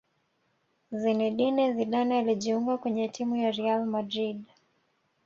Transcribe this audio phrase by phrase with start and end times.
[0.91, 4.43] zinedine Zidane alijiunga kwenye timu ya real madrid